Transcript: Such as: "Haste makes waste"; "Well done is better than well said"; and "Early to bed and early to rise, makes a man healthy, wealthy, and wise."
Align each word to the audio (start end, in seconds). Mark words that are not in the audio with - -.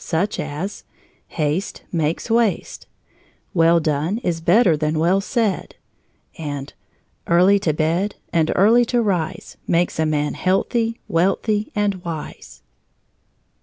Such 0.03 0.39
as: 0.39 0.83
"Haste 1.27 1.83
makes 1.91 2.31
waste"; 2.31 2.87
"Well 3.53 3.79
done 3.79 4.17
is 4.23 4.41
better 4.41 4.75
than 4.75 4.97
well 4.97 5.21
said"; 5.21 5.75
and 6.39 6.73
"Early 7.27 7.59
to 7.59 7.71
bed 7.71 8.15
and 8.33 8.51
early 8.55 8.83
to 8.85 8.99
rise, 9.03 9.57
makes 9.67 9.99
a 9.99 10.07
man 10.07 10.33
healthy, 10.33 10.99
wealthy, 11.07 11.71
and 11.75 12.03
wise." 12.03 12.63